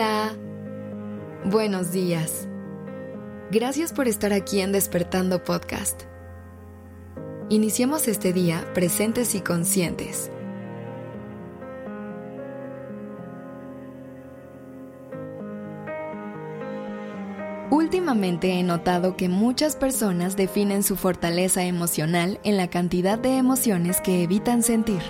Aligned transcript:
Hola. 0.00 0.34
Buenos 1.44 1.92
días. 1.92 2.48
Gracias 3.50 3.92
por 3.92 4.08
estar 4.08 4.32
aquí 4.32 4.62
en 4.62 4.72
Despertando 4.72 5.44
Podcast. 5.44 6.04
Iniciemos 7.50 8.08
este 8.08 8.32
día 8.32 8.64
presentes 8.72 9.34
y 9.34 9.42
conscientes. 9.42 10.30
Últimamente 17.70 18.54
he 18.54 18.62
notado 18.62 19.18
que 19.18 19.28
muchas 19.28 19.76
personas 19.76 20.34
definen 20.34 20.82
su 20.82 20.96
fortaleza 20.96 21.64
emocional 21.64 22.40
en 22.42 22.56
la 22.56 22.70
cantidad 22.70 23.18
de 23.18 23.36
emociones 23.36 24.00
que 24.00 24.22
evitan 24.22 24.62
sentir. 24.62 25.02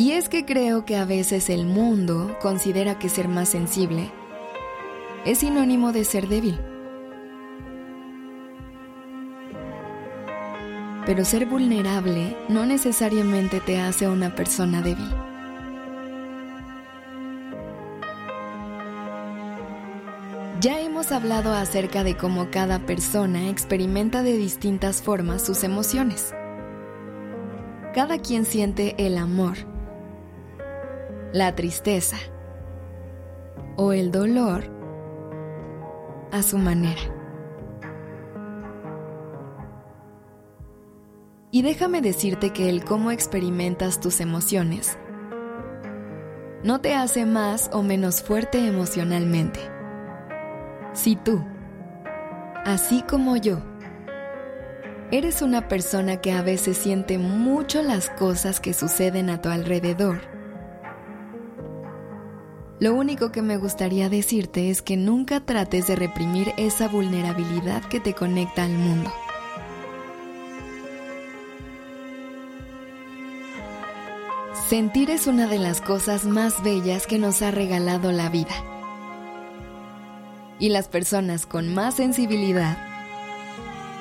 Y 0.00 0.12
es 0.12 0.30
que 0.30 0.46
creo 0.46 0.86
que 0.86 0.96
a 0.96 1.04
veces 1.04 1.50
el 1.50 1.66
mundo 1.66 2.34
considera 2.40 2.98
que 2.98 3.10
ser 3.10 3.28
más 3.28 3.50
sensible 3.50 4.10
es 5.26 5.40
sinónimo 5.40 5.92
de 5.92 6.06
ser 6.06 6.26
débil. 6.26 6.58
Pero 11.04 11.22
ser 11.26 11.44
vulnerable 11.44 12.34
no 12.48 12.64
necesariamente 12.64 13.60
te 13.60 13.78
hace 13.78 14.08
una 14.08 14.34
persona 14.34 14.80
débil. 14.80 15.06
Ya 20.62 20.80
hemos 20.80 21.12
hablado 21.12 21.52
acerca 21.52 22.04
de 22.04 22.16
cómo 22.16 22.50
cada 22.50 22.78
persona 22.86 23.50
experimenta 23.50 24.22
de 24.22 24.38
distintas 24.38 25.02
formas 25.02 25.44
sus 25.44 25.62
emociones. 25.62 26.32
Cada 27.92 28.16
quien 28.16 28.46
siente 28.46 28.94
el 28.96 29.18
amor 29.18 29.58
la 31.32 31.54
tristeza 31.54 32.16
o 33.76 33.92
el 33.92 34.10
dolor 34.10 34.64
a 36.32 36.42
su 36.42 36.58
manera. 36.58 37.00
Y 41.52 41.62
déjame 41.62 42.00
decirte 42.00 42.50
que 42.50 42.68
el 42.68 42.84
cómo 42.84 43.10
experimentas 43.10 44.00
tus 44.00 44.20
emociones 44.20 44.98
no 46.62 46.80
te 46.80 46.94
hace 46.94 47.26
más 47.26 47.70
o 47.72 47.82
menos 47.82 48.22
fuerte 48.22 48.66
emocionalmente. 48.66 49.60
Si 50.92 51.16
tú, 51.16 51.44
así 52.64 53.02
como 53.02 53.36
yo, 53.36 53.58
eres 55.10 55.42
una 55.42 55.68
persona 55.68 56.18
que 56.18 56.32
a 56.32 56.42
veces 56.42 56.76
siente 56.76 57.18
mucho 57.18 57.82
las 57.82 58.10
cosas 58.10 58.60
que 58.60 58.74
suceden 58.74 59.30
a 59.30 59.40
tu 59.40 59.48
alrededor, 59.48 60.20
lo 62.80 62.94
único 62.94 63.30
que 63.30 63.42
me 63.42 63.58
gustaría 63.58 64.08
decirte 64.08 64.70
es 64.70 64.80
que 64.80 64.96
nunca 64.96 65.40
trates 65.40 65.86
de 65.86 65.96
reprimir 65.96 66.54
esa 66.56 66.88
vulnerabilidad 66.88 67.82
que 67.84 68.00
te 68.00 68.14
conecta 68.14 68.64
al 68.64 68.72
mundo. 68.72 69.12
Sentir 74.70 75.10
es 75.10 75.26
una 75.26 75.46
de 75.46 75.58
las 75.58 75.82
cosas 75.82 76.24
más 76.24 76.62
bellas 76.62 77.06
que 77.06 77.18
nos 77.18 77.42
ha 77.42 77.50
regalado 77.50 78.12
la 78.12 78.30
vida. 78.30 78.54
Y 80.58 80.70
las 80.70 80.88
personas 80.88 81.44
con 81.44 81.74
más 81.74 81.96
sensibilidad, 81.96 82.78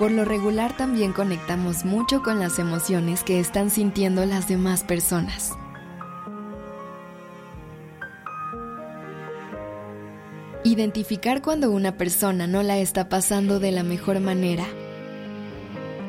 por 0.00 0.10
lo 0.10 0.24
regular 0.24 0.76
también 0.76 1.12
conectamos 1.12 1.84
mucho 1.84 2.22
con 2.24 2.40
las 2.40 2.58
emociones 2.58 3.22
que 3.22 3.38
están 3.38 3.70
sintiendo 3.70 4.26
las 4.26 4.48
demás 4.48 4.82
personas. 4.82 5.52
Identificar 10.74 11.40
cuando 11.40 11.70
una 11.70 11.96
persona 11.96 12.48
no 12.48 12.64
la 12.64 12.78
está 12.78 13.08
pasando 13.08 13.60
de 13.60 13.70
la 13.70 13.84
mejor 13.84 14.18
manera 14.18 14.66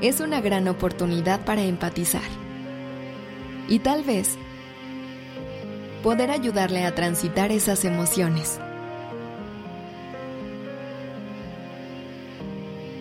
es 0.00 0.20
una 0.20 0.40
gran 0.40 0.68
oportunidad 0.68 1.44
para 1.44 1.62
empatizar. 1.62 2.22
Y 3.68 3.80
tal 3.80 4.04
vez 4.04 4.36
poder 6.04 6.30
ayudarle 6.30 6.84
a 6.84 6.94
transitar 6.94 7.50
esas 7.50 7.84
emociones. 7.84 8.60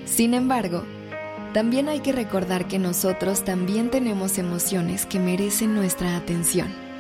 Sin 0.06 0.34
embargo, 0.34 0.84
también 1.54 1.90
hay 1.90 2.00
que 2.00 2.12
recordar 2.12 2.68
que 2.68 2.80
nosotros 2.80 3.46
también 3.46 3.92
tenemos 3.92 4.40
emociones 4.40 5.06
que 5.06 5.20
merecen 5.20 5.76
nuestra 5.76 6.18
atención. 6.18 6.91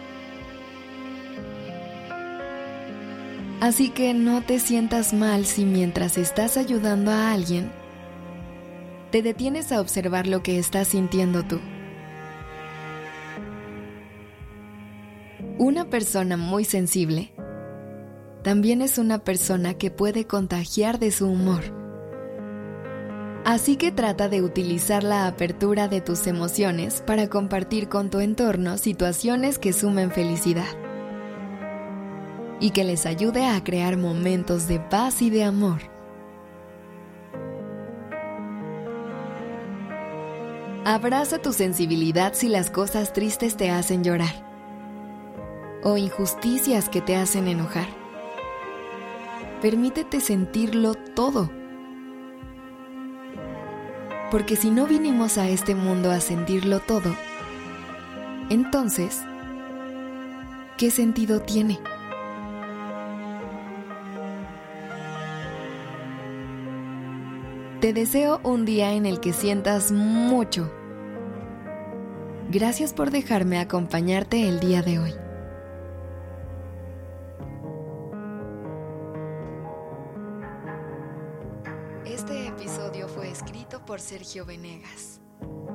Así 3.61 3.89
que 3.91 4.15
no 4.15 4.41
te 4.41 4.57
sientas 4.57 5.13
mal 5.13 5.45
si 5.45 5.65
mientras 5.65 6.17
estás 6.17 6.57
ayudando 6.57 7.11
a 7.11 7.31
alguien, 7.31 7.71
te 9.11 9.21
detienes 9.21 9.71
a 9.71 9.79
observar 9.79 10.25
lo 10.25 10.41
que 10.41 10.57
estás 10.57 10.87
sintiendo 10.87 11.43
tú. 11.43 11.59
Una 15.59 15.91
persona 15.91 16.37
muy 16.37 16.65
sensible 16.65 17.33
también 18.41 18.81
es 18.81 18.97
una 18.97 19.19
persona 19.19 19.75
que 19.75 19.91
puede 19.91 20.25
contagiar 20.25 20.97
de 20.97 21.11
su 21.11 21.27
humor. 21.27 21.61
Así 23.45 23.75
que 23.75 23.91
trata 23.91 24.27
de 24.27 24.41
utilizar 24.41 25.03
la 25.03 25.27
apertura 25.27 25.87
de 25.87 26.01
tus 26.01 26.25
emociones 26.25 27.03
para 27.05 27.29
compartir 27.29 27.89
con 27.89 28.09
tu 28.09 28.21
entorno 28.21 28.79
situaciones 28.79 29.59
que 29.59 29.71
sumen 29.71 30.09
felicidad 30.09 30.90
y 32.61 32.69
que 32.69 32.83
les 32.85 33.05
ayude 33.05 33.47
a 33.47 33.61
crear 33.63 33.97
momentos 33.97 34.67
de 34.67 34.79
paz 34.79 35.21
y 35.21 35.29
de 35.29 35.43
amor. 35.43 35.81
Abraza 40.85 41.39
tu 41.39 41.53
sensibilidad 41.53 42.33
si 42.33 42.47
las 42.47 42.69
cosas 42.69 43.13
tristes 43.13 43.57
te 43.57 43.69
hacen 43.69 44.03
llorar 44.03 44.49
o 45.83 45.97
injusticias 45.97 46.87
que 46.87 47.01
te 47.01 47.15
hacen 47.15 47.47
enojar. 47.47 47.87
Permítete 49.61 50.19
sentirlo 50.19 50.93
todo. 50.93 51.49
Porque 54.29 54.55
si 54.55 54.69
no 54.69 54.87
vinimos 54.87 55.37
a 55.37 55.49
este 55.49 55.75
mundo 55.75 56.11
a 56.11 56.19
sentirlo 56.19 56.79
todo, 56.79 57.15
entonces, 58.49 59.23
¿qué 60.77 60.89
sentido 60.89 61.41
tiene? 61.41 61.79
Te 67.81 67.93
deseo 67.93 68.39
un 68.43 68.63
día 68.63 68.93
en 68.93 69.07
el 69.07 69.19
que 69.19 69.33
sientas 69.33 69.91
mucho. 69.91 70.71
Gracias 72.51 72.93
por 72.93 73.09
dejarme 73.09 73.59
acompañarte 73.59 74.47
el 74.47 74.59
día 74.59 74.83
de 74.83 74.99
hoy. 74.99 75.15
Este 82.05 82.49
episodio 82.49 83.07
fue 83.07 83.31
escrito 83.31 83.83
por 83.83 83.99
Sergio 83.99 84.45
Venegas. 84.45 85.19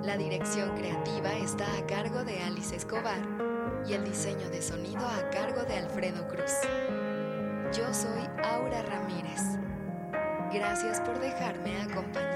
La 0.04 0.16
dirección 0.16 0.76
creativa 0.76 1.32
está 1.32 1.66
a 1.76 1.86
cargo 1.88 2.22
de 2.22 2.38
Alice 2.38 2.76
Escobar 2.76 3.18
y 3.84 3.94
el 3.94 4.04
diseño 4.04 4.48
de 4.50 4.62
sonido 4.62 5.04
a 5.04 5.28
cargo 5.30 5.64
de 5.64 5.78
Alfredo 5.78 6.28
Cruz. 6.28 6.52
Yo 7.76 7.92
soy 7.92 8.22
Aura 8.44 8.82
Ramírez. 8.82 9.65
Gracias 10.58 11.00
por 11.00 11.20
dejarme 11.20 11.82
acompañar 11.82 12.35